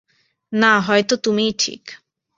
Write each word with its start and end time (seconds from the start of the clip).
না, 0.53 0.73
হয়ত 0.79 1.09
তুমিই 1.23 1.53
ঠিক। 1.59 1.83